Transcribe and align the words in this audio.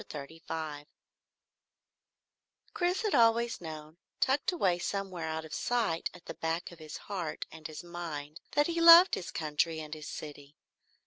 CHAPTER 0.01 0.17
35 0.17 0.87
Chris 2.73 3.03
had 3.03 3.13
always 3.13 3.61
known, 3.61 3.97
tucked 4.19 4.51
away 4.51 4.79
somewhere 4.79 5.27
out 5.27 5.45
of 5.45 5.53
sight 5.53 6.09
at 6.15 6.25
the 6.25 6.33
back 6.33 6.71
of 6.71 6.79
his 6.79 6.97
heart 7.05 7.45
and 7.51 7.67
his 7.67 7.83
mind, 7.83 8.41
that 8.53 8.65
he 8.65 8.81
loved 8.81 9.13
his 9.13 9.29
country 9.29 9.79
and 9.79 9.93
his 9.93 10.07
city. 10.07 10.55